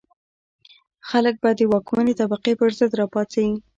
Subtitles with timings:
[1.09, 3.45] خلک به د واکمنې طبقې پر ضد را پاڅي.